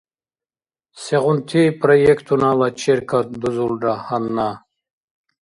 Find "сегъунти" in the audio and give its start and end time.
1.03-1.61